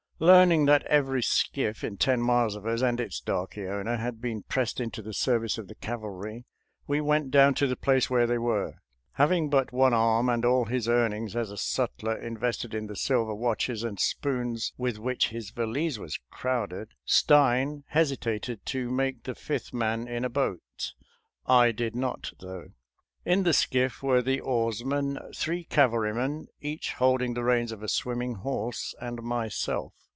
*•» 0.21 0.21
Learning 0.27 0.67
that 0.67 0.83
every 0.83 1.23
skiff 1.23 1.83
in 1.83 1.97
ten 1.97 2.21
miles 2.21 2.53
of 2.55 2.63
us, 2.67 2.83
and 2.83 2.99
its 2.99 3.19
darky 3.19 3.65
owner, 3.65 3.97
had 3.97 4.21
been 4.21 4.43
pressed 4.43 4.79
into 4.79 5.01
the 5.01 5.15
service 5.15 5.57
of 5.57 5.67
the 5.67 5.73
cavalry, 5.73 6.45
we 6.85 7.01
went 7.01 7.31
down 7.31 7.55
to 7.55 7.65
the 7.65 7.75
place 7.75 8.07
where 8.07 8.27
they 8.27 8.37
were. 8.37 8.75
Having 9.13 9.49
but 9.49 9.71
one 9.71 9.95
arm, 9.95 10.29
and 10.29 10.45
all 10.45 10.65
his 10.65 10.87
earnings 10.87 11.35
as 11.35 11.49
a 11.49 11.57
sutler 11.57 12.15
invested 12.15 12.75
in 12.75 12.85
the 12.85 12.95
silver 12.95 13.33
watches 13.33 13.83
and 13.83 13.99
spoons 13.99 14.71
with 14.77 14.99
which 14.99 15.29
his 15.29 15.49
valise 15.49 15.97
was 15.97 16.19
crowded. 16.29 16.89
Stein 17.03 17.83
hesitated 17.87 18.63
to 18.67 18.91
make 18.91 19.23
the 19.23 19.33
fifth 19.33 19.73
man 19.73 20.07
in 20.07 20.23
a 20.23 20.29
boat. 20.29 20.93
I 21.47 21.71
did 21.71 21.95
not, 21.95 22.31
though. 22.39 22.47
••♦ 22.65 22.69
In 23.25 23.41
the 23.41 23.53
skiff 23.53 24.03
were 24.03 24.21
the 24.21 24.39
oarsman, 24.39 25.17
three 25.33 25.63
cavalry 25.63 26.13
men, 26.13 26.45
each 26.59 26.93
holding 26.93 27.33
the 27.33 27.43
reins 27.43 27.71
of 27.71 27.81
a 27.81 27.87
swimming 27.87 28.35
horse, 28.35 28.93
and 29.01 29.23
myself. 29.23 29.93